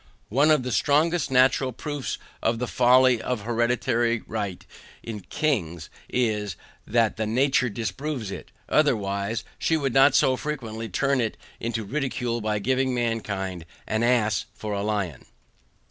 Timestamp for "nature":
7.19-7.69